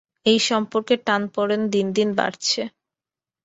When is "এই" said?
0.25-0.39